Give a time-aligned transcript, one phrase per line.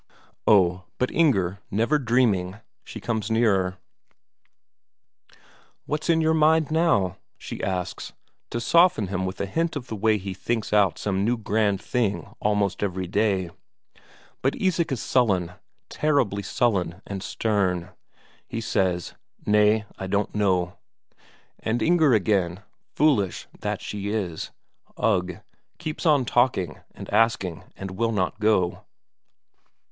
[0.47, 3.77] Oh, but Inger, never dreaming, she comes nearer.
[5.85, 8.11] "What's in your mind now?" she asks,
[8.49, 11.79] to soften him with a hint of the way he thinks out some new grand
[11.83, 13.51] thing almost every day.
[14.41, 15.51] But Isak is sullen,
[15.87, 17.91] terribly sullen and stern;
[18.47, 19.13] he says:
[19.45, 20.79] "Nay, I don't know."
[21.59, 24.49] And Inger again, foolish that she is
[24.97, 25.41] ugh,
[25.77, 28.85] keeps on talking and asking and will not go.